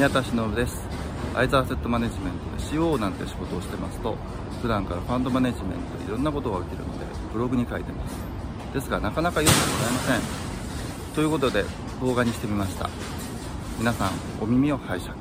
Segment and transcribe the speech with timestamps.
[0.00, 0.80] 宮田忍です。
[1.34, 4.16] アイザーセットマネジメントで CO なんて仕事をしてますと
[4.62, 7.04] 普段からファンドマネジメントでいろんなことが起きるので
[7.34, 8.16] ブログに書いてます。
[8.72, 11.14] ですがなかなか読んでもらえません。
[11.14, 11.66] ということで
[12.00, 12.88] 動画にしてみました。
[13.78, 14.10] 皆さん
[14.40, 15.12] お耳を拝借。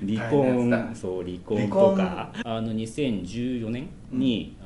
[0.00, 2.32] 離婚そう離婚とか。
[2.44, 4.56] あの2014年に、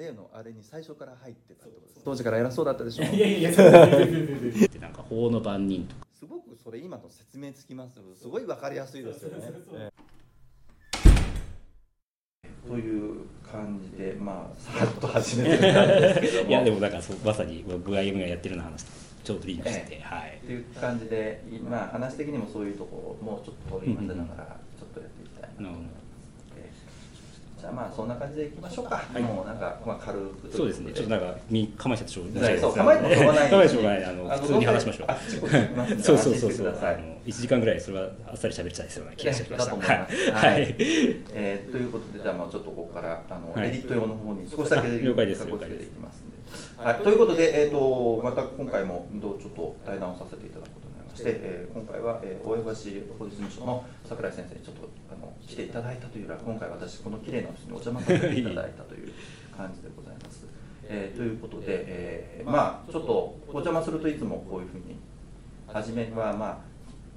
[0.00, 3.04] 例のあれに最初から入ってたってことです当時から偉そうだったでしょ。
[3.04, 6.06] いやいやそう でなんか法の番人とか。
[6.18, 9.52] すごくそれ今の説明つきますすごいわかりやすいですよね
[12.66, 13.20] という。
[13.50, 17.16] 感じでまあさらっと始めてみたんですけどもいやでもなんかそう。
[17.24, 18.64] まさに僕がやってるよう。
[18.64, 18.92] な話と
[19.24, 19.40] ちょう。
[19.40, 25.94] どリンクして、えはいっていう感じでまあ話的にもそういうところもちょっと取り混ぜながらちょっとやっていきたいなと思うので、
[27.60, 29.20] じゃあまあそんな感じでいきましょうか、い。
[29.20, 30.92] もうなんか、まあ、軽くそうですね。
[30.92, 33.50] ちょっとなんか身構えちゃってしょうがはないいそう構えてもしょうがない。
[33.50, 34.04] 構えてしょうがない。
[34.04, 36.02] あの普通に話しましょう。
[36.02, 36.68] そうそうそうそう。
[36.68, 40.06] あの1時間ぐらいそれはあっさり喋っちゃいそうな気がしましたはい、は
[41.34, 43.68] えーということでじゃあまあちょっとここからあの、はい。
[43.68, 45.46] エディット用の方に少しだけあ了解です。
[45.46, 46.36] 了解ですいきますんで、
[46.82, 50.79] はい、ということで、えー、とまた今回もどうちょっと対談をさせていただく
[51.10, 52.66] まして、えー今回は、えー、大江橋
[53.18, 59.12] 法律事務所の櫻井先生にちょっとあの来ていただいたというよりは今回私この綺麗な人にお邪魔させていただいたという
[59.56, 60.46] 感じでございます。
[60.88, 63.12] えーということで、えーまあちょっと
[63.48, 64.96] お邪魔するといつもこういうふうに
[65.66, 66.62] 初めはま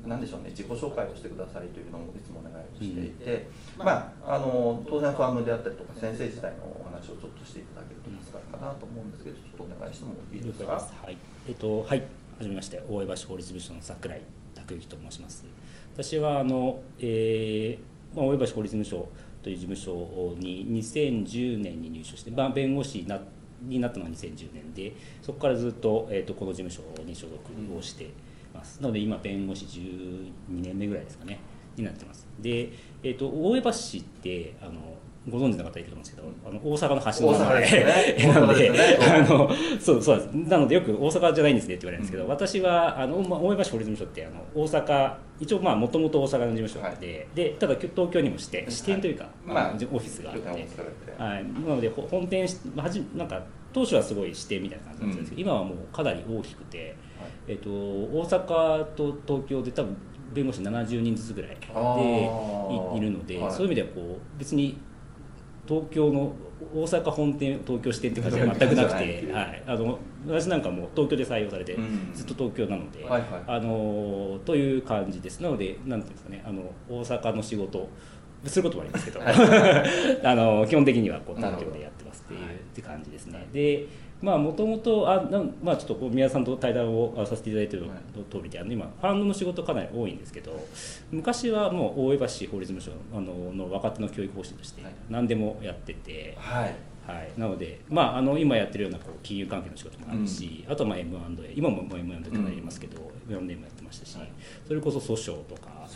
[0.05, 10.73] あなんでしょうね自己紹介をしてくださいというのをいつもお願いをしていて、まああの当然ファームであったりとか先生時代のお話をちょっとしていただけると助かるかなと思うんですけどちょっとお願いしてもいいですか？
[10.73, 11.17] はい。
[11.47, 12.03] えっとはい。
[12.37, 14.21] はじめまして大江橋法律事務所の桜井
[14.55, 15.45] 拓之と申します。
[15.93, 19.07] 私はあの、えーまあ、大江橋法律事務所
[19.41, 23.19] という事務所に2010年に入所して、まあ、弁護士にな
[23.61, 28.09] になったのが2010年でそこからずっと,、えー、とこの事務所に所属をして
[28.53, 31.39] ます、なので今弁護士12年目ぐらいですかね
[31.75, 32.71] になってますで、
[33.03, 33.73] えー、と大江橋っ
[34.21, 34.73] てあの
[35.29, 38.33] ご存知の方いると思うんですけど、あの大阪の橋の名前でね。
[38.33, 38.79] なのでね。
[39.07, 40.25] あのそうそうです。
[40.33, 50.49] なのでよく大阪じゃないんですねって言われるんですけど、私はあの、まあ、大江橋法律事務所ってあの大阪一応まあもともと大阪の事務所で、でただ東京にも支店支店というか、まあオフィスがあって、
[51.17, 53.41] はい、なのでほ本店しはじなんか
[53.71, 56.95] 当初はすごい支店みたいな感じだったんですけど、今はもうかなり大きくて、
[57.47, 59.95] えっと大阪と東京で多分
[60.33, 63.51] 弁護士70人ずつぐらいでいいるので、はい。
[63.51, 64.77] そういう意味ではこう別に
[65.67, 66.33] 東京の
[66.73, 72.11] 大阪本店東京支店って感じは全くなくて、 はい、あの私なんかもう東京で採用されて、うん。
[72.13, 73.43] ずっと東京なので、はいはい。
[73.47, 75.41] あのという感じです。
[75.41, 77.87] なのでなんていうんですかねあの大阪の仕事
[78.45, 79.21] することもありますけど。
[79.23, 82.43] あの基本的にはこう東京でやってますっていうっ
[82.73, 83.47] て感じですね。
[83.53, 83.85] で
[84.23, 87.79] まあもともとあなんまあちょっとこう宮田さんと対談をあさせていただいてい。
[87.79, 87.89] る
[88.31, 90.57] 通りであの今ファンドの仕事かなり多いんですけど
[91.11, 94.93] 昔はもう大江橋法律事務所あのの若手の教育方針としてはい。
[95.09, 96.75] 何でもやってて、はい。
[97.05, 104.29] はい、なので、まあ、あの今やってるようなこう金融関係の仕事もあるし、あとはまあ M&A 今も M&A かなりありますけど、M&A もやってましたし、はい。
[104.67, 105.87] それこそ訴訟とか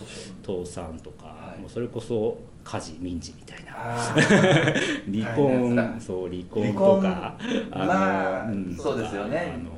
[0.45, 1.61] 倒産とか、はい。
[1.61, 3.73] もうそれこそ家事民事みたいな。
[3.75, 4.15] あ
[5.11, 9.53] 離婚そう離婚離とか婚まあそうですよね。
[9.55, 9.77] あの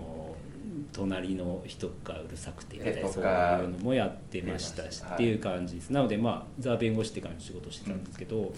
[0.92, 5.14] 隣の人がうるさくてみたいえなそういうのもやってましたしはい。
[5.14, 8.52] っていう感じです、なのでまあザ弁護士って感じの仕事をしてたんですけど、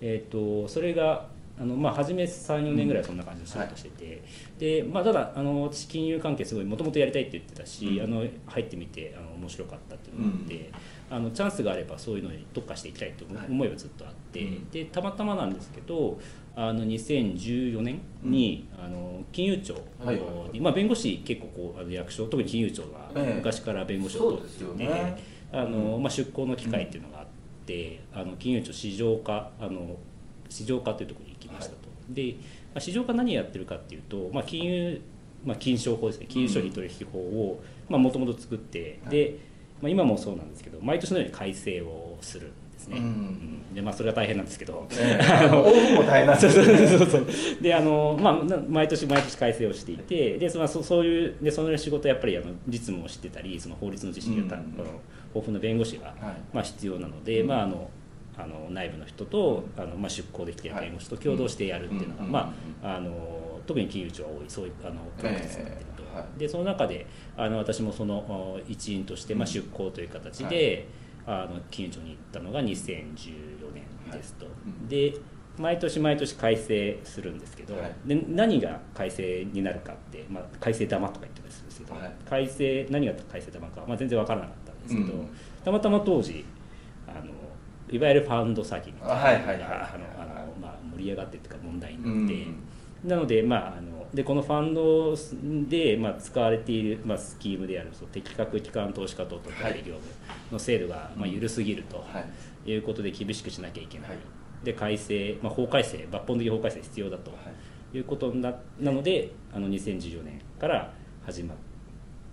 [0.00, 4.22] えー、とそれがあのまあ初め34年ぐらいはそんな感じの仕事してて、
[4.82, 8.04] でまあ、ただあの私金融関係すごいもともとやりたいって言ってたし、うん。
[8.04, 10.70] あの入ってみてあの面白かったっていうのがあって、
[11.10, 13.46] あのチャンスがあればそういうのに特化していきたいとはい。
[13.48, 14.70] 思いはずっとあって、うん。
[14.70, 16.18] でたまたまなんですけど
[16.56, 20.20] あの2014年に、あの金融庁はい
[20.52, 23.34] に、まあ、弁護士結構こうあの役所特に金融庁はええ。
[23.36, 25.34] 昔から弁護士を取ってね。
[25.52, 27.26] あの、まあ、出向の機会っていうのがあっ
[27.64, 29.96] て、あの金融庁市場課あの
[30.48, 31.76] 市場課というところに行きましたと、
[32.10, 32.34] で、
[32.74, 35.00] まあ、市場課何やってるかっていうと、まあ、金融、
[35.44, 36.26] まあ、金商法ですね。
[36.28, 39.14] 金融商品取引法をもともと作って、はい。
[39.14, 39.38] で、
[39.84, 43.04] まあ、今もそうなんですけど毎年のように改正をするんですね、うん。
[43.04, 43.74] うん。
[43.74, 47.26] でまあ、それは大変なんですけど、ええ往復も大変なんで そうそうすよねそうそう。
[47.62, 54.60] であの、まあ、な毎年毎年改正をしていてでそのそそういうでその仕事やっぱりあの実務を知ってたりその法律の知識がた、うん。
[54.60, 54.84] あの
[55.34, 56.16] 豊富な弁護士が、はい。
[56.52, 57.48] まあ、必要なので、うん。
[57.48, 57.90] まあ、あの
[58.36, 66.38] あの内部の人とあの、まあ、出向できている弁護士と共同してやるっていうのが、うんまあ、あの特に金融庁は多いそういうあのプラクティスになってると、ええはい。
[66.38, 70.86] でその中であの私もそのお一員として、まあ、出向という形で、
[71.26, 74.46] あの金融庁に行ったのが2014年ですと。
[74.46, 74.88] うん。
[74.88, 75.14] で
[75.56, 77.94] 毎年毎年改正するんですけど、はい。
[78.06, 82.14] で何が改正になるかって、まあ、改正玉とか言ってたりするんですけど、はい。
[82.28, 85.28] 改正何が改正玉か、まあ、全然分からなかったんですけど、うん。
[85.64, 86.44] たまたま当時
[87.06, 87.32] あの
[87.96, 89.52] いわゆるファンド詐欺みたいな。
[89.52, 95.14] のがまあ、盛り上がってっていうか問題にうんなって、なので,、まあ、あのでこのファンド
[95.68, 100.00] で、まあ、使われている、まあ、スキームであるそう適格機関投資家等々大業務
[100.52, 101.98] の制度が、まあ、緩すぎると。
[101.98, 102.24] はい。
[102.66, 104.18] いうことで厳しくしなきゃいけない、はい。
[104.64, 107.36] で改正、まあ、法改正抜本的法改正必要だとは
[107.92, 107.96] い。
[107.96, 110.92] いうことななのであの2014年から
[111.24, 111.56] 始まっ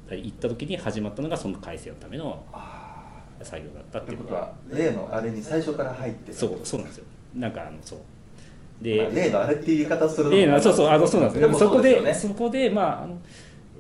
[0.10, 2.81] た行った時に始まったのがその改正のためのあ
[3.44, 7.06] 作業だったあということっていうのがは例のあれに最初から入ってそうそうなんですよ。
[7.36, 8.00] なんかあのそう。
[8.00, 8.12] まあ
[8.84, 11.50] で例のあれっていう言い方するの例のそうそうあのそうなんですよ。
[11.50, 13.18] もそこでそこでまああの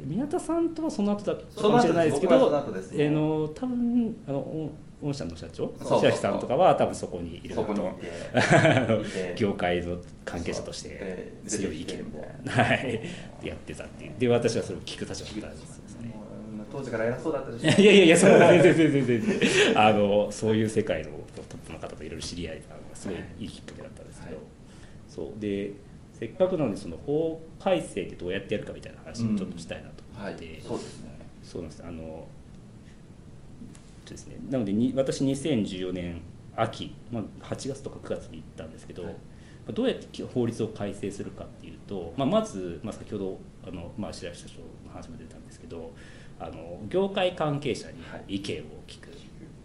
[0.05, 4.71] 宮田さんとはその後だったかもしれないですけどあの多分あのお
[5.01, 7.65] 御社の社長そうそう白木さんとかは多分そこにいると。
[9.35, 12.11] 業界の関係者としてで強い意見を出てきてみ
[12.45, 12.63] たいな。
[12.63, 13.01] はい。
[13.43, 14.11] やってたっていう。
[14.19, 15.80] で私はそれを聞く立場だったんです
[16.71, 19.39] 当時から偉そうだったでしいやいやいやそんな全然全然全然。
[19.79, 23.45] あのそういう世界のトップの方といろいろ知り合えたのがすごいい。
[23.45, 24.45] いきっかけだったんですけど、はい
[25.09, 25.39] そう。
[25.39, 25.73] で
[26.13, 30.35] せっかくなのでその法改正ってどうやってやるかみたいな話をちょっとしたいなと思はい。
[30.35, 31.19] って、そうですね。
[31.43, 31.83] そうなんです。
[31.85, 32.27] あの
[34.09, 34.37] ですね。
[34.49, 36.21] なのでに私2014年
[36.55, 39.13] 秋、まあ、8月とか9月に行ったんですけど、はい。
[39.13, 39.19] ま
[39.69, 45.91] あどうやって法律を改正するかっていうと、まあ、まず、まあ、先ほどあの、まあ、白石社長の話も出たんですけど
[46.41, 47.97] あの業界関係者に
[48.27, 49.09] 意見を聞く、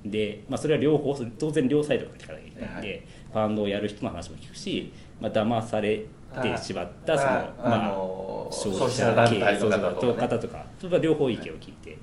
[0.04, 3.02] で、まあ、それは両方当然両サイドから聞かなきゃいけないんで、はい。
[3.32, 6.04] ファンドをやる人の話も聞くし、まあ騙され
[6.42, 10.38] てしまったその、あまあ、の消消費者経費者団体営そうの方とかね。
[10.38, 11.98] とかそれは両方意見を聞いて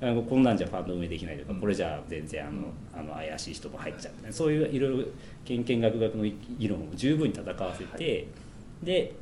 [0.00, 1.60] あのこんなんじゃファンド運営できないとか、うん。
[1.60, 3.00] これじゃあ全然あの,、うん。
[3.00, 5.04] あの怪しい人も入っちゃうみたいなそういういろいろ
[5.44, 6.24] 研研学学の
[6.58, 8.28] 議論を十分に戦わせて、
[8.82, 9.14] で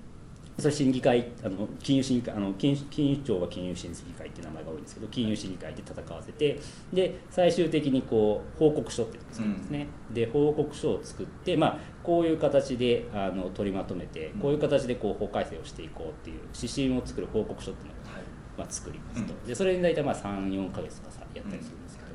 [0.58, 6.60] それ審議会あの金融審議会あの金金融庁は金融審議会っていう名前が多いんですけど金融審議会で戦わせて
[6.92, 18.22] で最終的にこう報告書っていうのを作るんですね、で報告書を作って、まあ、こういう形であの取りまとめてこういう形でこう法改正をしていこうっていう指針を作る報告書っていうのをはい。
[18.58, 19.46] まあ、作りますと、うん。
[19.46, 22.10] でそれに大体まあ34か月とかさやったりするんですけど、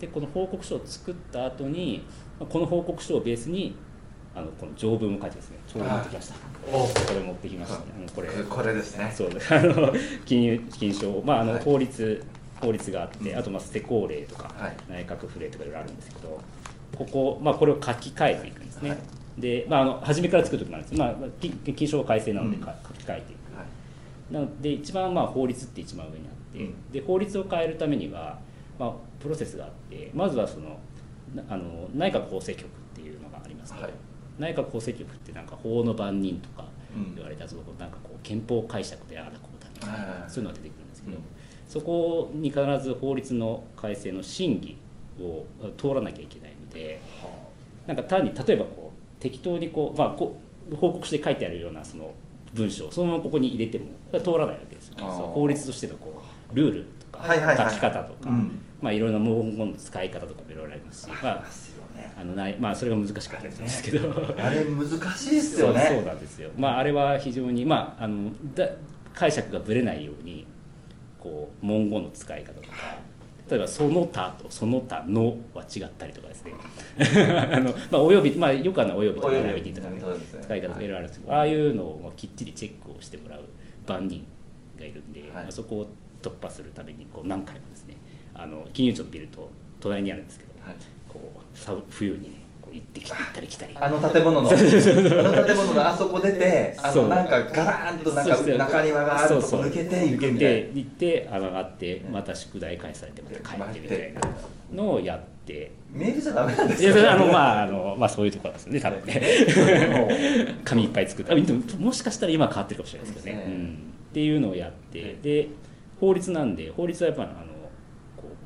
[0.00, 2.02] でこの報告書を作った後に
[2.40, 3.76] まあこの報告書をベースに
[4.36, 5.58] あのこの条文を書いてですね。
[5.66, 6.34] ちょうど持ってきました。
[6.70, 7.84] おこれ持ってきました、あの
[8.14, 8.28] これ。
[8.28, 9.10] これですね。
[9.14, 9.30] そう。
[9.50, 9.92] あの
[10.26, 11.62] 金融金賞、まあ、あのはい。
[11.62, 12.22] 法律、
[12.60, 13.38] 法律があって、うん。
[13.38, 14.76] あとまあ施行令とか、はい。
[14.90, 16.38] 内閣府令とかいろいろあるんですけど
[16.98, 18.98] ここ、まあ、これを書き換えていくんですね、はい。
[19.38, 23.56] で、まあ、あの初めから作るときなんです、まあ、金金賞改正なので書き換えていく。
[23.56, 23.64] は
[24.30, 24.34] い。
[24.34, 26.92] なので一番まあ法律って一番上にあって、うん。
[26.92, 28.38] で法律を変えるためには、
[28.78, 30.78] まあ、プロセスがあってまずはその
[31.34, 33.92] なあの内閣法制局っていうのがありますと、はい
[34.38, 36.64] 内閣法制局ってなんか法の番人とか
[36.96, 37.14] うん。
[37.14, 41.22] 言われたぞ、なんかこう憲法解釈でああだこうだみたいな、はいはいそういうのが出てくるんですけど、うん。
[41.68, 44.78] そこに必ず法律の改正の審議
[45.20, 45.44] を
[45.76, 47.00] 通らなきゃいけないので
[47.86, 50.38] なんか単に例えばこう適当にこう、まあ、こ
[50.70, 52.12] う報告書で書いてあるようなその
[52.54, 53.86] 文章をそのままここに入れても
[54.20, 55.02] 通らないわけですよ、あ。
[55.02, 56.22] ーそう法律としてのこ
[56.52, 57.70] うルールとかはいはいはい。
[57.70, 61.44] 書き方とか、うんまあ、いろいろな文言の使い方とかもいろいろありますし、まあ
[62.18, 64.10] あのないまあ、それが難しかったりするんですけど。
[64.38, 68.68] あれ難しいですそうそうよねなんですよ、まあ、あれは非常に、まあ、あのだ
[69.12, 70.46] 解釈がぶれないように
[71.18, 72.76] こう文言の使い方とか。
[73.48, 76.52] 例えば「その他」と「その他の」は違ったりとかですね。
[77.52, 80.02] あの、まあ、および、まあ、よくあるのはおよびとか並びとかねね。
[80.42, 80.80] 使い方がい。
[80.80, 83.42] ろいろあるんですけど、ああいうのをまあきっちりチェックをしてもらう
[83.86, 84.24] 番人
[84.76, 85.30] がいるんで、はい。
[85.30, 85.86] まあそこを
[86.26, 87.85] 突破するためにこう何回もですね
[88.38, 89.50] あの金融庁のビルと
[89.80, 90.76] 隣にあるんですけど、はい。
[91.08, 93.76] こうさ冬にねこう行ってきたり来たり。
[93.78, 94.48] あの建物の。
[94.50, 104.20] あの建物のあそこ出てあのなんかガラーンとなんか中庭があるとこ抜けていくみたいて行って上がってまた宿題返されてまた帰ってみたいな
[104.74, 105.26] のをやって。
[105.26, 105.36] な
[105.92, 110.56] メールじゃダメなんですいやよそれあのまああのまあそういうところですよね多分ね。
[110.64, 113.48] 紙いっぱい作ってももしかしたら今は変わってるかもしれないですけどね、ね。
[113.48, 113.78] うん、
[114.10, 115.48] っていうのをやってで
[116.00, 117.55] 法律なんで法律はやっぱりあの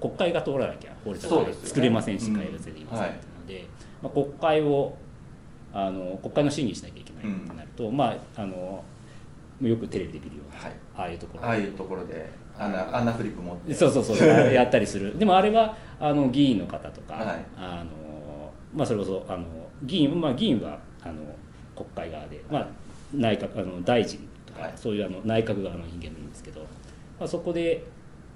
[0.00, 3.66] 国会が通らなきゃ法律は作れませんしうん改正できませんので、
[4.02, 4.96] まあ、国会を
[5.72, 8.82] あの国会の審議しなきゃいけないってなると、まああの
[9.68, 10.72] よくテレビで見るような、はい。
[10.96, 11.44] ああいうところ。
[11.44, 13.74] ああいうところであんなあんなフリップ持って。
[13.74, 14.18] そうそうそう
[14.52, 15.18] やったりする。
[15.18, 17.44] でもあれはあの議員の方とか、はい。
[17.56, 19.44] あのまあ、それこそあの
[19.82, 21.14] 議員、まあ、議員はあの
[21.74, 22.68] 国会側で、まあ、
[23.12, 24.72] 内閣あの大臣とか、はい。
[24.76, 26.60] そういうあの内閣側の人間もいるんですけど、
[27.18, 27.84] まあ、そこで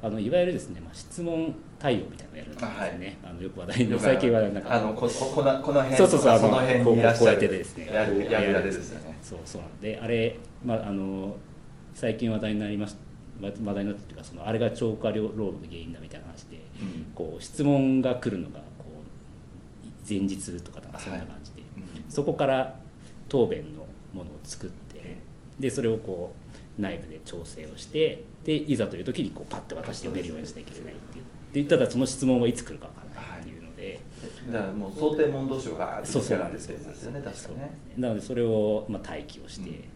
[0.05, 3.17] あのいわゆるですね、まあ、質問対応みたいなのをやるんですね、あはい。
[3.25, 9.19] あのよく話題の最近はなんかあのこここのこの辺そうそうそうあその辺にいらっしゃこうこうやってるですねやるやるやるですよね。
[9.23, 11.37] そうそうなんであれ、まあ、あの
[11.95, 12.97] 最近話題になりまし
[13.41, 17.07] 話題になったというかそのあれが超過労働の原因だみたいな話で、うん。
[17.15, 22.05] こう質問が来るのがこう前日とかそんな感じで、うん。
[22.11, 22.77] そこから
[23.31, 25.17] 答弁のものを作って
[25.59, 26.35] でそれをこ
[26.79, 34.01] う内部で調整をしてでいざという時にこうパッて渡して読めるようにしなきゃいけないっていうでただその質問はいつ来るか分からないっていうので、
[34.53, 36.79] だからもう想定問答集がガーッとそうそうなんですよ。
[37.13, 37.79] ね確かにね。
[37.97, 39.89] なのでそれをまあ待機をして、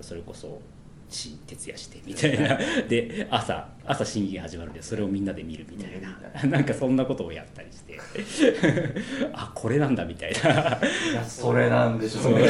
[0.00, 0.60] それこそ
[1.08, 2.58] し徹夜してみたいな。
[2.88, 6.44] で朝朝審議が始まるんでそれをみんなで見るみたいな。
[6.48, 7.96] なんかそんなことをやったりして。
[9.32, 10.38] あこれなんだみたいな。
[10.38, 12.46] いやそれなんでしょうね。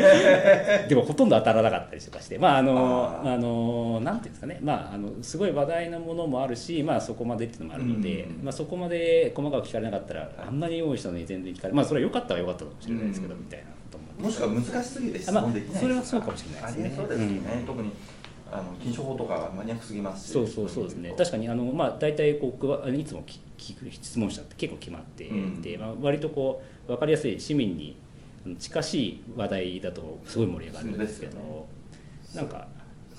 [0.88, 2.38] でもほとんど当たらなかったりとかして。
[2.38, 4.58] まああのあのなんていうんですかね。
[4.62, 13.66] まああのすごい話題なものもあるしまあそこまでっていうのもあるので、うんまあそこまで細かく聞かれなかったら、あんなに用意したのに全然聞かれまあそれは良かったは良かったかもしれないですけど、うんみたいな
[14.20, 16.92] ももしくは難しすぎて質あまあ問できないそれはそうかもしれないですね。
[16.96, 17.66] そうですよね、うん。
[17.66, 17.90] 特に
[18.52, 20.28] あの禁書法とかマニアックすぎます。
[20.28, 21.14] しそうそうそうですね。
[21.16, 25.28] 確かにあの、まあ、大体こういつも聞聞く質問者って結構決まってい
[25.62, 25.80] て、うん。
[25.80, 27.96] まあ、割とこう分かりやすい市民に
[28.58, 31.44] 近しい話題だとすごい盛り上がるんですけどね。
[32.34, 32.66] なんか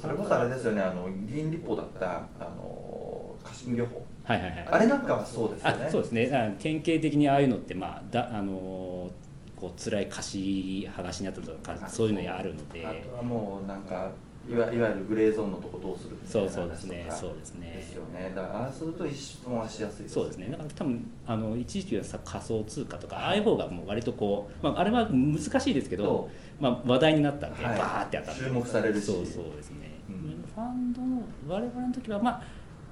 [0.01, 0.81] それこそあれですよね。
[0.81, 4.03] あの議員立法だったあの家臣漁法。
[4.24, 4.67] はいはいはい。
[4.72, 5.86] あれなんかはそうですよね。
[5.88, 6.29] あそうですね。
[6.34, 9.10] あ典型的にああいうのって、まあだあの
[9.62, 12.86] こう辛い貸し剥がしになったとかそういうのやあるので。
[12.86, 14.10] あとはもうなんか
[14.50, 17.08] いわいわゆるグレーゾーンのとこどうするみたいなそうそうですね。
[17.12, 17.74] そうですね。
[17.75, 18.34] ですよね。
[18.36, 20.48] だからああすると質問はしやすいそうですね。
[20.50, 27.77] だから多分あの一時期はさ仮想通貨とかああいう方がもう割とこう、まあ、あれは難しいですけどそ、まあ、話題になったんで、はい。
[27.77, 28.44] バーって当たって。
[28.44, 29.06] 注目されるし。
[29.06, 30.44] そうそうですね、うん。
[30.56, 32.44] ファンドの我々の時はまあ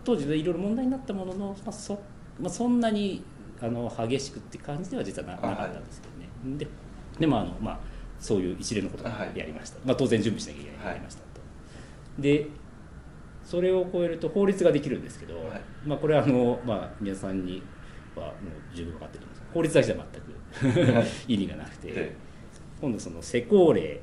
[0.04, 2.00] 当時いろいろ問題になったものの、まあそ
[2.40, 3.24] まあ、そんなに
[3.62, 6.14] あの激しくって感じでは実はなあなかったんですけど。
[6.19, 6.68] ね、で
[7.20, 7.80] でもあの、まあ、
[8.20, 9.38] そういう一連のことをはい。
[9.38, 11.26] やりました、まあ、当然準備しなきゃいけないやりましたと、
[12.20, 12.48] で
[13.44, 15.62] それを超えると法律ができるんですけど、はい。
[15.86, 17.64] まあ、これはあの、まあ、皆さんに
[18.16, 18.34] はもう
[18.76, 22.16] 十分分かってると思います法律だけじゃ全く 意味がなくて、で
[22.82, 24.00] 今度その施行令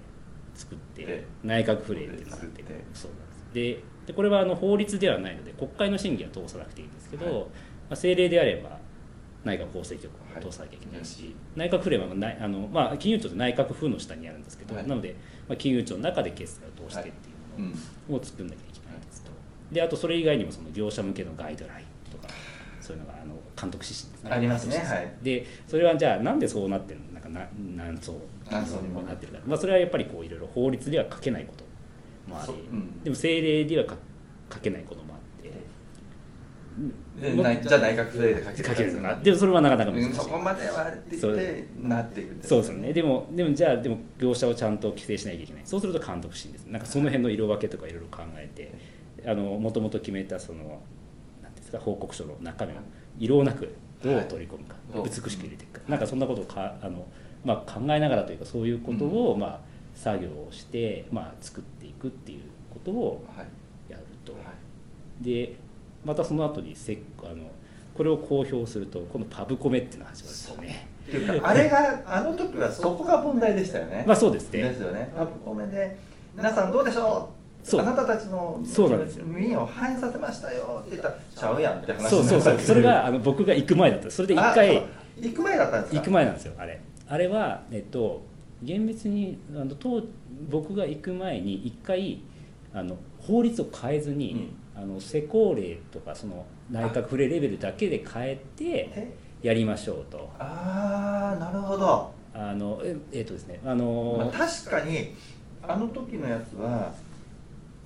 [0.54, 1.24] 作ってえ。
[1.44, 2.84] 内閣府令っていうのがあって作って。
[2.94, 3.46] そうなんです。
[3.52, 7.34] ででこれはあの法律ではないので国会の審議は通さなくていいんですけど、はい。
[7.34, 7.46] まあ、
[7.90, 8.78] 政令であれば
[9.46, 10.44] 内閣法制局はい。
[10.44, 14.86] を通さなきゃいけないし、内閣府令はないあの、まあ、金融庁って内閣府の下にあるんですけど、はい。
[14.86, 15.14] なので、
[15.48, 17.72] まあ、金融庁の中で決済を通してっていうも
[18.10, 19.30] のを作んなきゃいけないんですと。
[19.72, 22.32] であとそれ以外にもその業者向けのガイドラインとか
[22.80, 24.30] そういうのがあの監督指針ですね。
[24.30, 24.78] ありますね。
[24.78, 25.12] はい。
[25.22, 27.12] でそれはじゃあなんでそうなってるの？
[27.12, 28.14] なんかな何層
[28.50, 29.02] 何層にも。
[29.02, 31.64] なってるか、まあ、それはやっぱりこういろいろ法律では書けないこと
[32.30, 32.56] もあり、そう。
[32.56, 33.02] うん。
[33.02, 33.96] でも政令では書
[34.56, 35.05] 書けないことも
[37.42, 40.08] ないじゃあ内閣府令で書けるのかでもそれはなかなか難しい。
[40.08, 42.92] うんそこまではって言ってなっていくんそうですよね。
[42.92, 45.62] でもでもじゃあでも業者をちゃんと規制しなきゃいけない。
[45.64, 46.66] そうすると監督指針です。
[46.66, 48.72] なんかその辺の色分けとかいろいろ考えて
[49.28, 52.76] あのもともと決めたそのなんていうんですか報告書の中身を
[53.18, 55.08] 色なくどう取り込むか、はい。
[55.08, 57.06] 美しく入れていくか、なんかそんなことをかあの、
[57.44, 59.60] まあ、考えながらというかそういうことを、まあ、
[59.94, 63.46] 作業をして、まあ、作っていくっていうことをはい。
[63.90, 64.38] やると、は
[65.20, 65.56] で
[66.06, 67.50] またその後にせあの
[67.94, 70.88] これを公表すると今度パブコメっていうのが始まるんですよね。
[71.08, 74.04] っていうかあれがあの時はそこが問題でしたよね。
[74.06, 74.62] まあそうですね。
[74.62, 75.12] ですよね。
[75.16, 75.96] パブコメで
[76.36, 77.28] 皆さんどうでしょ
[77.64, 77.66] う？
[77.66, 77.80] そう。
[77.80, 84.10] あなたたちのそうなんですよ耳を反映させましたよって言ったらちゃうやんって話そうそうそうそれががあの僕が行く前だった。
[84.10, 84.82] それで一回
[85.20, 85.98] 行く前だったんですか？
[85.98, 86.80] 行く前なんですよあれ。
[87.08, 88.22] あれはえっと
[88.62, 90.02] 厳密にあの当
[90.50, 92.20] 僕が行く前に一回
[92.74, 99.16] あの法律を変えずに、あの施行令とかその内閣府令レベルだけで変えてえ？
[99.42, 100.30] やりましょうと。
[100.38, 105.14] ああなるほど、あのええっとですねあまあ、の、確かに
[105.62, 106.92] あの時のやつは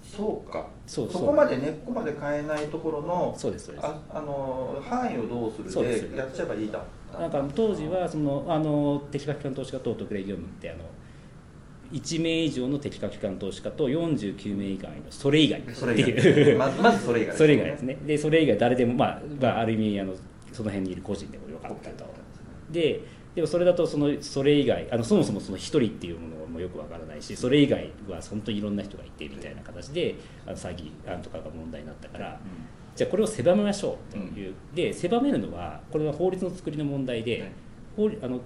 [0.02, 0.66] そうか。
[0.86, 3.86] そうそうこまで根っこまで変えないところのそうですそうです。
[3.86, 6.82] ああの範囲をどうするでやっちゃえばいいだ
[7.16, 10.80] なんか当時はそのあの適格機関投資家等特例業務ってあの
[11.92, 15.60] 1名以上の適格機関投資家と49名以外のそれ以外。
[15.60, 16.72] ってそれ以いう外。
[16.82, 17.98] まずそれ以外それ以外ですね。
[18.06, 20.14] でそれ以外誰でも、まあまあ、ある意味あの
[20.52, 22.04] その辺にいる個人でもよかったと。
[22.70, 23.00] で
[23.34, 30.16] でもそれだとそのそれ以外あのそもそもその1人っていうものもよくわからないしそれ以外は本当にいろんな人がいてみたいな形で
[30.46, 32.40] あの詐欺案とかが問題になったから
[32.96, 37.52] じゃあこれを狭めましょうという、で狭めるのはこれは法律の作りの問題で、はい。
[37.96, 38.40] 法律あの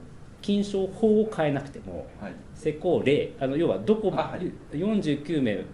[0.45, 2.35] 禁書法を変えなくてもはい。
[2.55, 4.53] 施行令あの要はどこあはい。
[4.77, 5.65] 49名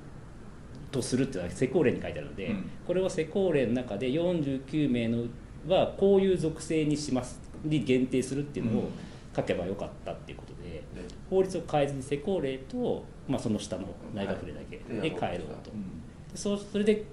[0.93, 2.71] とするっていうのは施行令に書いてあるので、うん。
[2.87, 5.25] これを施行令の中で49名の
[5.67, 8.91] はこういう属性にしますに限定するっていうのを
[9.35, 10.85] 書けばよかったっていうことで、で
[11.29, 15.11] 法律を変えずに施行令と、まあ、その下の内閣令だけはい。
[15.11, 16.01] で変えろと、うん。
[16.31, 17.05] でそうそれで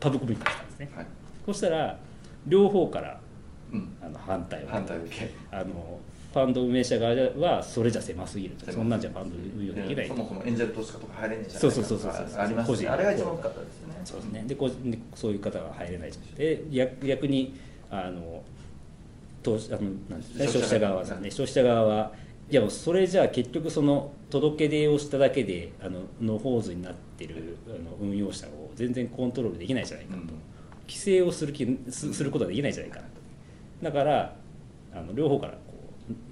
[0.00, 0.90] パブコミックしたんですね。
[0.96, 1.06] はい。
[1.46, 1.96] そしたら
[2.48, 3.20] 両方から
[3.72, 3.96] うん。
[4.02, 6.00] あの反対を反対を受けあの
[6.34, 8.72] ファンド運営者側はそれじゃ狭すぎると。
[8.72, 12.40] そんなんじゃファンド運用できないそもそもエンジェル投資家とか入れないじゃないそうそうそうそうそう。
[12.40, 13.94] あります個人ねあれが一番大きかったですよね。
[14.04, 14.44] そうですね。
[14.48, 17.54] でこうでそういう方が入れないじゃんで逆逆に
[17.88, 18.42] あの
[19.44, 20.94] 投資あのなんですかね消費者側。
[20.96, 21.30] はですね。
[21.30, 22.12] 消費者側は
[22.50, 30.26] いやもうそれじゃあ結局その届け出をしただけであののホーズになってるあの運用者を全然コントロールできないじゃないかと、うん。
[30.88, 33.12] 規制をする気すすることはできないじゃないかなと。
[33.82, 34.34] だから
[34.92, 35.54] あの両方から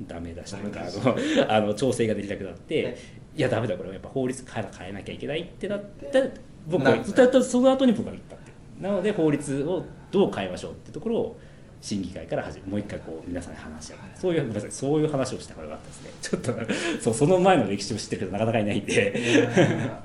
[0.07, 1.17] ダメ出しというかあの
[1.55, 2.97] あの調整ができなくなってね
[3.37, 3.41] い。
[3.41, 6.27] やダメだこれはやっぱ法律変え変えなきゃいけないってなったら
[6.67, 8.53] 僕なはだだその後に僕が言ったって。
[8.81, 11.41] なので法律をどう変えましょうってところを
[11.81, 13.99] 審議会から始めもう一回こう皆さんに話し合う。
[14.15, 19.49] そういうごめんなさいそういう話をしたからよかったですねちょっとそうその前の歴史を知ってる人なかなかいないんで。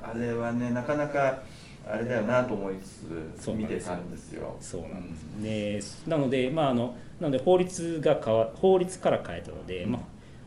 [0.01, 1.39] あれはねなかなか
[1.89, 4.55] あれだよなと思いつつ見てたんですよ。
[4.59, 9.91] そうなんです、でなのでまああのなので法律が変わ法律から変えたので、うん。
[9.91, 9.99] ま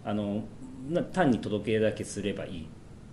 [0.04, 0.42] ああの
[0.88, 2.68] な単に届け出だけすればいい。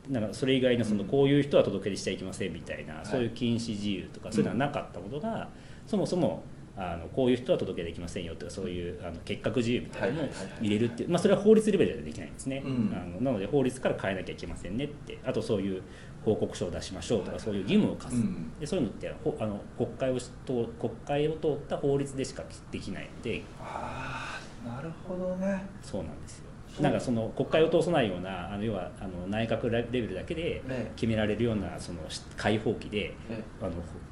[0.09, 1.07] なんかそれ以外のそのうん。
[1.09, 3.05] こういう人は届け出しちゃいけませんみたいな、い。
[3.05, 5.49] そういう禁止自由とかそういうのはなかったことが、
[5.85, 6.43] そもそも
[6.77, 10.65] あのこういう人は届けできませんよとかそういうあの結核自由みたいなのをはいはいはいはい。
[10.67, 12.93] 入れるっていう、まあ、それは法律レベルではできないんですね、うん。
[12.95, 15.17] あのなので法律から変えなきゃいけませんねって。
[15.25, 15.81] あとそういう
[16.27, 18.51] 報告書を出しましょうとかそういう義務を課す、うん。
[18.59, 23.43] でそういうのってほあの国会をしと国会を通った法律でしかできないので。
[23.61, 25.65] ああなるほどね。
[25.81, 26.47] そうなんですよ。
[26.81, 33.71] なんかその国会を通さないようなあの要はあの内閣レベルだけでね決められるようなそのし開放期でねあの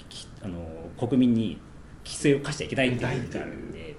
[0.10, 0.66] きあの
[0.98, 1.60] 国民に
[2.04, 3.96] 規制を課しちゃいけないっていうのがあるんで。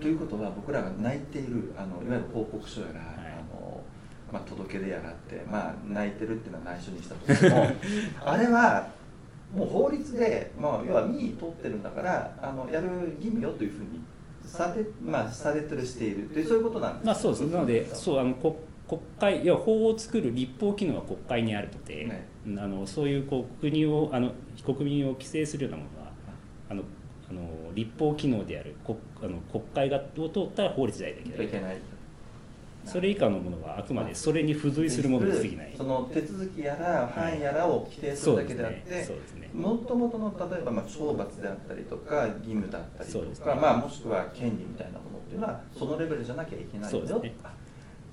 [0.00, 3.23] ということは僕らが泣いているあのいわゆる報告書やら、いあの
[4.34, 7.68] まあ、届け出やらって、まあ、泣いてるっていうのは内緒にしたとしても
[8.26, 8.88] あれは
[9.54, 14.00] もう法律で、まあ、要は民意通ってるんだからあのやる義務よというふうに
[14.44, 16.28] され,、まあ、されてるしている。
[16.30, 17.06] というそういうことなんです。
[17.06, 17.40] まあそうです。
[17.42, 18.54] なのでそうあの国
[18.88, 22.26] 国会いや法を作る立法機能は国会にあるので、ね。
[22.60, 24.32] あのそういうこう国をあの
[24.64, 26.12] 国民を規制するようなものは
[26.70, 26.82] あの
[27.30, 31.46] あの立法機能である国あの国会がを通ったら法律でないといけない。
[31.46, 31.93] いけない
[32.84, 35.74] それ以下のものはあくまでそれに付随するものに過ぎない。
[35.76, 39.50] その手続きやら範囲やらを規定するだけであって、そうですね。
[39.54, 43.60] もともとの例えばまあ懲罰であったりとか義務だったりとか、ね。
[43.60, 47.34] まあ、もしくは権利みたいなものっていうのはそのレベルじゃなきゃいけないよすね。
[47.42, 47.52] あ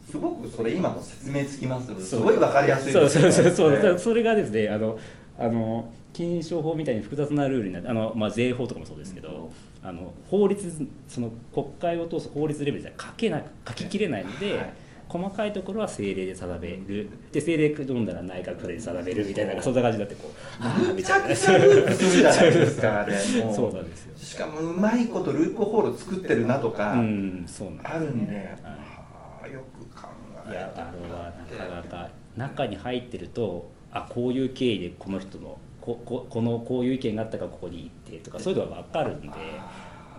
[0.09, 1.93] すごくそれ今の説明つきます。
[2.03, 2.17] す。
[2.17, 4.97] ごいわかりやすいそうそうそうそう、ねそれがですねあの
[5.37, 9.51] あの金商法みたいに複雑なルールになってあの、まあ、税法とかもそうですけど、
[9.83, 14.73] あの法律その国会を通す法律レベルじゃ書けな書ききれないので、はい。
[15.11, 17.09] 細かいところは政令で定める。
[17.33, 23.13] で政令読んだら内閣令で定めるみたいなそんな感じになってこうあーめちゃくちゃループするじゃないですかあれ。
[23.13, 23.19] も
[23.53, 24.17] そうなんですよ。
[24.17, 29.51] しかもうまいことループホール作ってるなとか、うんそうなんですあるんで、はい。
[29.51, 30.07] よく考
[30.47, 31.33] えいやあれたは
[31.69, 39.29] なかなか中に入ってるとあこういう経緯でこの人のこここのこういう意見があったからここに行ってとかそういうのが分かるんで。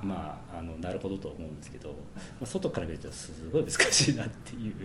[0.03, 1.95] まあ、あのなるほどと思うんですけど、ま
[2.43, 4.73] あ、外から見るとすごい難しいなっていう。
[4.73, 4.79] も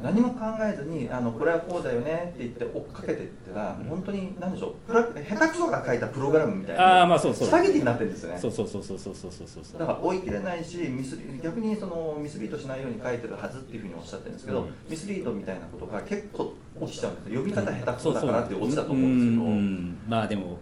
[0.00, 5.02] う何も考えずにあのこれはこうだよねって言って追っかけてってが、うん、本当に何でしょう下
[5.46, 7.48] 手くそが書いたプログラムみたいなあ、まあ、そうそう。
[7.48, 8.38] スパゲティになってるんですよね。
[8.38, 17.40] そうそうそうそうそうそうそうだから追い切れないしミス逆にそのミスリードしないように書いてるはずっていうふうにおっしゃってるんですけど、うん、ミスリードみたいなことが結構落ちちゃうんですよ。
[17.40, 20.58] 呼び方下手くそだからって落ちたと思うんですけど、うん、まあでも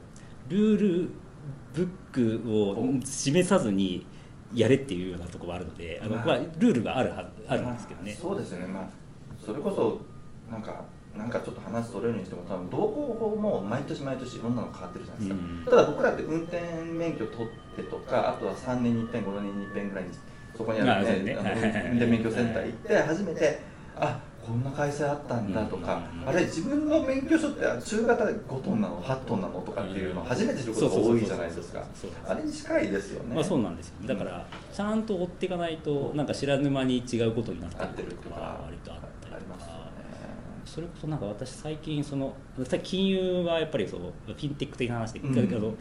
[0.48, 1.11] ルール
[1.75, 4.07] ブックを示さずに
[4.55, 8.67] やれっていうようなところはあるのであの、まあまあ、ルールがあるはあるんですけどね、そうですよね。
[8.67, 8.89] まあ
[9.45, 10.01] それこそ
[10.51, 10.85] なんか
[11.17, 15.65] なんかちょっと話取れるにしても多分道交法も毎年毎年いろんなの変わってるじゃないですか、うん。
[15.65, 20.11] ただ僕らって運転免許取ってとかあとは3年に1遍5年に1遍ぐらいに
[20.57, 21.23] そこにあるね。
[21.23, 23.61] ね運転免許センター行って初めて
[23.97, 29.52] あこんな会社あったんだとか、うんあれ自分の免許証って中型で5トンなの8トンなの
[29.92, 31.85] っていうのを初めて知ることが多いじゃないですか。
[32.26, 33.35] あれに近いですよね。
[33.35, 33.94] まあそうなんですよ。
[34.07, 39.00] だからちゃんと追っていかないとなんか知らぬ間に違うことになってるとか割とあっ
[39.31, 39.83] たりとか。
[40.64, 42.35] それこそなんか私最近その
[42.83, 45.76] 金融はやっぱりそうフィンテック的な話で、うん。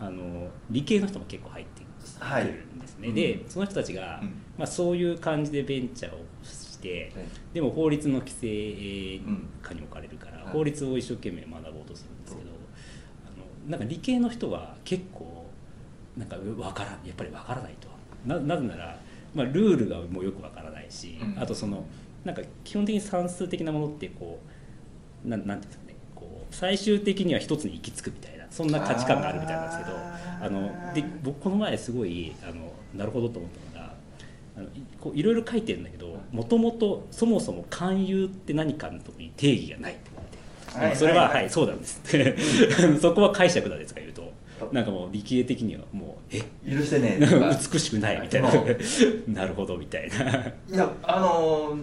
[0.00, 3.14] あの理系の人も結構入っているんですね、うん。
[3.14, 4.28] でその人たちが、うん。
[4.56, 9.20] まあ、そういう感じでベンチャーをして、えでも法律の規制
[9.62, 10.52] 下に置かれるから、はい。
[10.52, 12.23] 法律を一生懸命学ぼうとするん
[13.66, 15.46] なんか理系の人は結構
[16.16, 17.88] なんかわからやっぱりわからないと。
[18.26, 18.98] ななぜなら、
[19.34, 21.42] まあ、ルールがもうよくわからないし、うん。
[21.42, 21.84] あとその
[22.24, 24.40] なんか基本的に算数的なものってこ
[25.24, 25.94] うなんなんていうんですかね。
[26.14, 33.94] こう最終的には一つに行き着くみたいなそんな価値観があるみたいなんですけどあので僕この前すごいあのなるほどと思ったのが
[34.56, 34.68] あのい
[35.00, 40.10] こういろいろ書いてるんだけどもともとそもそも勧誘って何かのとこに定義がないって、
[40.78, 42.00] はいまあそれは、はいそうなんです。
[43.00, 44.32] そこは解釈だですか言うと。
[44.72, 46.40] なんかもう理系的にはもうえ？
[46.70, 48.50] 許してね美しくないみたいな。
[48.50, 48.64] う。
[49.28, 50.16] なるほどみたいな。
[50.16, 51.78] いやあのー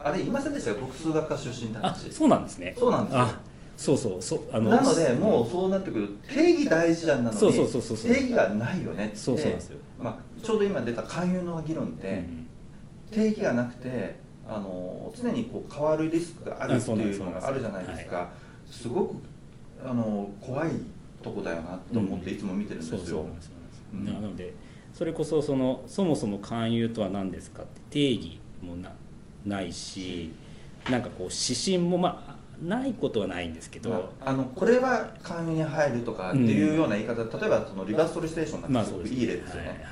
[0.00, 2.10] あれ言いませんでしたか僕数学科出身だあし。
[2.12, 2.74] そうなんですね。
[2.78, 3.20] そうなんですよ。
[3.20, 3.40] あ
[3.76, 8.12] そうそうそうあなのでもうそうなってくる定義大事じゃんなのにそうそうそうそうそう。
[8.12, 9.16] 定義がないよねって。
[9.16, 9.78] そうそうなんですよ。
[10.00, 12.46] まあ、ちょうど今出た勧誘の議論って、うん。
[13.10, 14.16] 定義がなくて
[14.48, 18.30] あの常にこう変わるリスクがあるっていうのがあるじゃないですか。
[18.70, 19.16] すごく
[19.84, 20.70] あの怖い
[21.22, 23.26] とこだよなと思っていつも見てるんですよ、
[23.92, 24.54] なので
[24.92, 28.92] それこそそのそもそも勧誘とは何ですかって定義もな
[29.44, 30.32] ないし
[30.90, 39.84] なんかこう指針もまあないことはないんですけど、まあ、あのこれは勧誘に入るとかっていうような言い方、例えばそのリバーストリステーションなんてすごくいい例ですよね、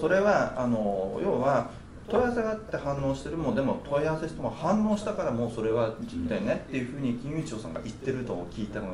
[0.00, 1.70] それはあの要は
[2.10, 3.54] 問い合わせがあって反応してるもん。
[3.54, 6.64] でも問い合わせしても反応したからもうそれは実だよね。
[6.68, 8.92] っていうふうに金融庁さんが言ってると聞いたのが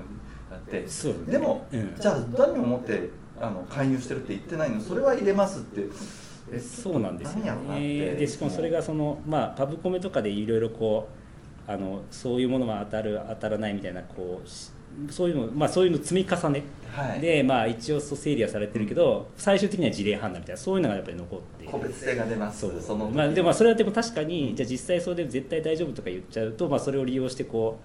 [0.53, 0.87] あって。
[0.89, 1.33] そうですね。
[1.33, 1.97] でも、うん。
[1.99, 4.81] じゃあ何をもってあの勧誘してるって言ってないの。
[4.81, 5.89] それは入れますって。
[6.53, 7.83] えそうなんですよ何やろうなって。
[7.83, 11.09] ねでしかもそれがその、まあ、パブコメとかでいろいろこ
[11.69, 14.71] うあのそういうものは当たる当たらないみたいなこうし
[15.11, 16.63] そういうの、まあ、そういうの積み重ね。
[16.91, 17.21] はい。
[17.21, 22.61] で、まあ、一応そう整理はされてるけど最終的には事例判断みたいなそういうのがやっぱり残って個別性が出ます。
[22.61, 22.81] そう。
[22.81, 27.79] そのまあ、でもまあそれはでも確かにじゃあ実際それで絶対大丈夫とか言っちゃうと、まあ、それを利用してこ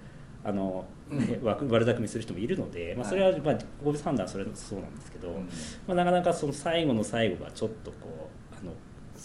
[0.45, 1.47] うあの、ねうん。
[1.47, 5.36] 悪悪巧みする人もいるので、まあ、それはまあ個別判断はそれはそうなんですけど、うん。
[5.88, 8.71] まあ、なかなかその最後の最後がちょっとこうあの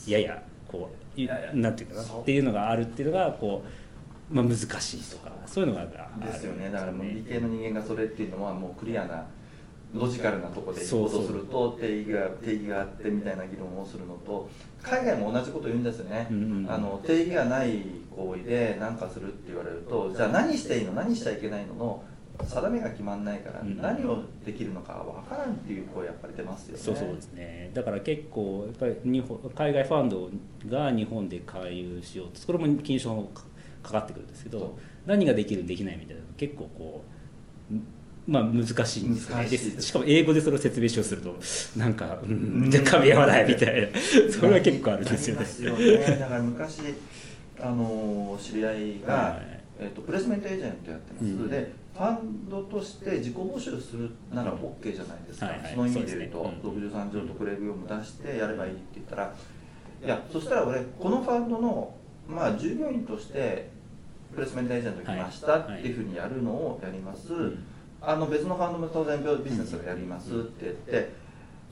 [0.08, 1.50] ややこういいや。
[1.54, 3.85] なんていうかなっていうのがあるっていうのがこう、
[4.30, 6.26] まあ、難しいとかそういうのがある。
[6.26, 6.70] ですよね。
[6.70, 9.24] だからもうん理系の人間がそれっていうのはもうクリアな
[9.94, 14.50] ロジカルなところで行動すると定義が定義があってみたいな議論をするのと
[14.82, 16.70] 海外も同じこと言うんですよね、うんうんうん。
[16.70, 17.82] あの定義がない
[18.14, 20.92] 行為で何かするって言われるとじゃあ何していいの？
[20.92, 22.04] 何しちゃいけないのの
[22.44, 23.80] 定めが決まんないからうん。
[23.80, 26.82] 何をできるのかわからんっていう声やっぱり出ますよね。
[26.82, 27.70] そうそうですね。
[27.72, 30.28] だから結構やっぱり日本海外ファンド
[30.68, 33.26] が日本で回遊しようとこれも金賞
[33.86, 37.04] かかかってくるんですけど何ができるできないみたいなの結構こ
[37.70, 37.74] う
[38.26, 39.48] まあ難しいんですよね。
[39.48, 43.88] 難しかも英語でそれを説明しようとするとなんか、うん、じゃ噛み合わないみたいな。
[44.32, 45.46] それは結構あるんですよね。
[45.78, 46.18] ね。
[46.18, 46.80] だから昔
[47.60, 49.60] あの知り合いが、はい。
[49.78, 51.48] えっとプレスメントエージェントやってます、うん。
[51.48, 55.70] でファンドとして自己募集するなら OK じゃないですか、はいはい。
[55.70, 57.00] その意味で言うと、そうですね。
[57.00, 59.32] 63条特例業務出してやればいいって言ったら
[60.04, 61.94] いやそしたら俺このファンドの、
[62.28, 63.70] まあ、従業員として
[64.36, 65.80] プレスメントエージェント来ましたはい。
[65.80, 67.64] っていうふうにやるのをやります、ん
[68.02, 71.10] あの別のファンドも当然ビジネスをやりますって言って、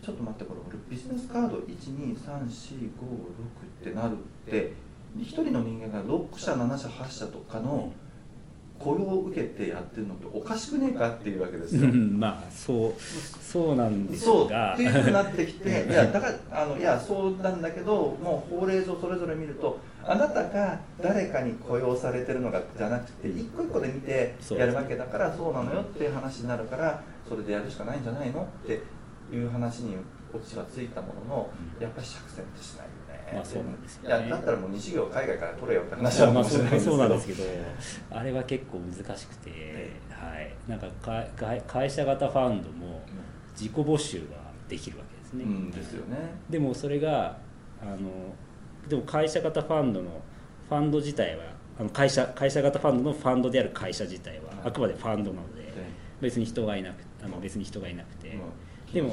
[0.02, 4.72] ちょっと待ってこれ俺ビジネスカード12345ってなるって
[5.16, 7.92] 1人の人間が6社7社8社とかの
[8.78, 11.82] 雇用を受けてやってるのっておかしくねえかっていうわけですよ。
[11.82, 28.82] うんまあそうそうなんですそうがっていうふうになってきて いやだからあのいやそうなんだけどもう法令上それぞれ見るとあなたが誰かに雇用されてるのかじゃなくて一個一個で見てやるわけだからそうなのよっていう話になるからそれでやるしかないんじゃないのって
[29.32, 29.96] いう話に
[30.32, 32.86] こっちはついたもののやっぱり釈然としない。
[33.32, 37.42] まあそうなんですよねいやだったらもう西業海外から取れよって話はまあまあそうそうなんですけど。
[38.10, 43.02] あれは結構難しくて、はい、なんかか会会社型ファンドも
[43.52, 44.36] 自己募集が
[44.68, 46.16] できるわけですね、うんですよね。
[46.50, 47.38] でもそれが
[47.80, 48.10] あの
[48.88, 50.20] でも会社型ファンドの
[50.68, 51.44] ファンド自体は
[51.78, 55.72] あの会社会社型ファンドのファンドである会社自体はあくまでファンドなので
[56.20, 58.44] 別に人がいなくあの別に人がいなくて、でも
[58.92, 59.12] でも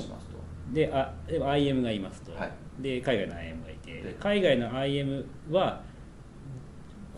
[0.72, 2.52] であでも IM がいますと、はい。
[2.80, 5.84] で海外の IM がいてで海外の IM は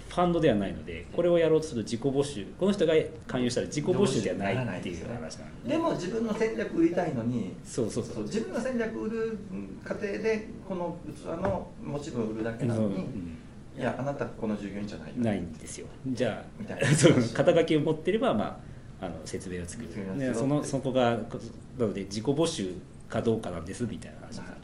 [0.10, 2.46] ファンドではないのでこれをやろうとすると自己募集。
[2.60, 2.94] この人が
[3.26, 5.70] 勧誘したら自己募集ではないっていう話なんで。
[5.70, 8.14] でも自分の戦略売りたいのにそうそうそう。
[8.16, 9.38] そう自分の戦略売る
[9.84, 13.38] 過程でこの器の持ち分売るだけなのに、うん。
[13.76, 15.16] いやあなたこの従業員じゃないよ。
[15.18, 15.88] ないんですよ。
[16.06, 16.88] じゃみたいあな。
[16.96, 18.62] その肩書きを持ってれば、ま
[19.02, 19.90] あ、あの説明を作る。
[19.90, 21.40] 説明をするでそのそこがこ
[21.80, 22.76] なので自己募集
[23.10, 24.63] かどうかなんですみたいな話になると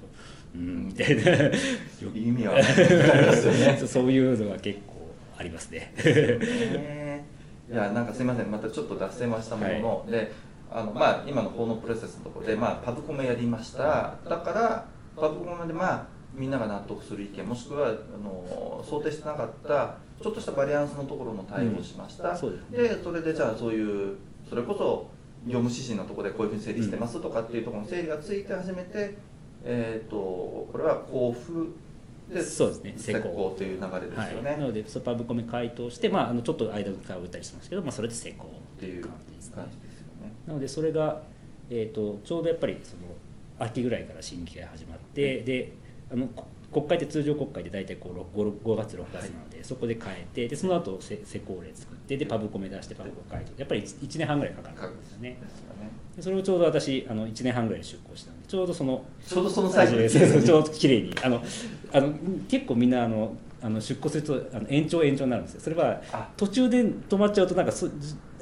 [0.56, 0.88] うん。
[0.88, 1.52] みたいなよ
[2.14, 3.78] 意味は分かりますよね。
[3.88, 5.94] そういうのが結構ありますね。
[6.04, 7.26] ね
[7.72, 8.52] いやなんかすみません。
[8.52, 10.32] またちょっと脱線はしたものの、で
[10.72, 14.16] あのまあ、今の法のプロセスのところで、まあ、パブコメやりました。
[14.28, 14.86] だから
[15.16, 17.92] パブコメでまあみんなが納得する意見もしくはあ
[18.24, 22.34] の想定してなかったちょっとしたバリアンスのところの対応をしました、うん。
[22.34, 22.78] ですね。
[22.78, 24.16] でそれでじゃあそういう
[24.48, 25.08] それこそ
[25.46, 29.16] 業務指針のところでこういうふうに整理してますとかっていうところの整理がついて初めて、
[29.64, 31.90] えー、とこれは交付
[32.34, 39.64] でそうですね施施工工という流れですよね、はい、なのでそのパブコメ回答して、まあ、あのちょっと間を打ったりしますけど、まあ、それで成功っていう感じですね。
[40.48, 41.22] なのでそれが、
[41.70, 43.02] えー、とちょうどやっぱりその
[43.60, 45.74] 秋ぐらいから審議会始まって、で
[46.12, 53.52] あのこ国会って通常国会で大体こう 5, 5月6月なので、そこで変えてでその後せ施工例作ってでパブコメ出してパブコメ回答。
[53.58, 55.30] やっぱり 1, 年半ぐらいかかるんですよね。
[55.30, 55.38] ね。
[56.16, 61.16] でそれをちょうど私あの1年半ぐらいで出向したちょうどそのちょうどその最後にそうそうちょうど綺麗に。
[61.24, 61.44] あの
[61.94, 62.12] あの
[62.48, 65.62] 結構みんなあのあの出向するとあの延長延長になるんですよ。
[65.62, 66.28] それはあ。
[66.36, 67.92] 途中で止まっちゃうとなんかそや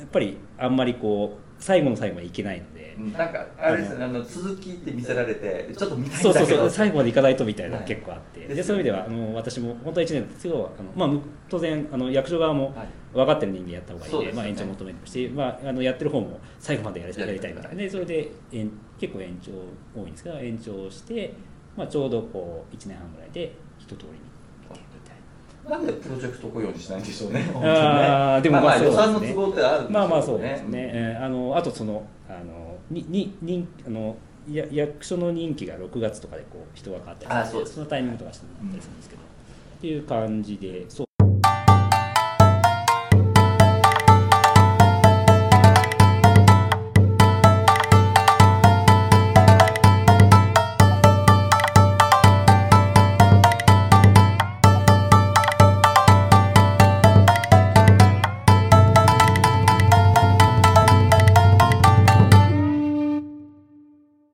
[0.05, 4.05] っぱりあんまりこう最後の最後までいけないので、なんかあれですね。
[4.05, 14.37] あの続きって見せられてちょっと見たいんそうそうだけどそう最後までいかないとみたいな結構あって、でそういう意味ではあの私も本当は1年ですけどあの、まあ、む当然あの役所側もはい分かってる人間やった方がいいので、でね。
[14.37, 19.51] まあ、延長求めるし、まあ、あのやってる方も最後までやりやりやりたいみたいなでそれで延結構延長
[19.99, 21.33] 多いんですけど延長して、
[21.75, 24.13] まあ、ちょうどこう1年半ぐらいで一通りに
[24.69, 25.15] みたい
[25.69, 25.77] な。
[25.77, 27.49] なんでプロジェクト雇用にしないんでしょうね。
[27.55, 28.93] あーでもまあまあまあそうですね。
[28.93, 34.15] 予算の都合ってあるんでしょうけどまあまあそうですね、えーあのあとそのあのにににあの
[34.49, 41.06] や役所の任期が6月とかでこう人が変わったりあそうですそのタイミングとかしてもらったりするんですけど、っていう感じでそ